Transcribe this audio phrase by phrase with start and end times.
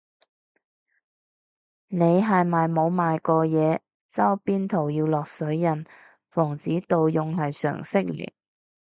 [1.89, 3.79] 你係咪冇賣過嘢，
[4.11, 5.85] 周邊圖要落水印
[6.27, 8.31] 防止盜用係常識嚟